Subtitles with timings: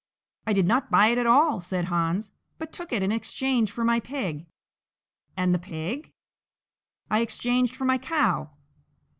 [0.47, 3.83] "I did not buy it at all," said Hans, "but took it in exchange for
[3.83, 4.47] my pig."
[5.37, 6.11] "And the pig?"
[7.11, 8.49] "I exchanged for my cow."